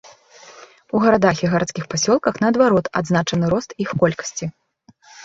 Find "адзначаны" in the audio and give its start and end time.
3.01-3.45